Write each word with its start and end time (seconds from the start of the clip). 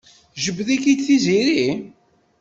Tjebbed-ik-id 0.35 0.99
Tiziri? 1.05 1.65